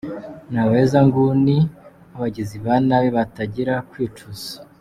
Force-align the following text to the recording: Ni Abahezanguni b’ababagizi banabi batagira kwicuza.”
Ni 0.51 0.57
Abahezanguni 0.63 1.55
b’ababagizi 1.67 2.55
banabi 2.65 3.09
batagira 3.17 3.73
kwicuza.” 3.89 4.51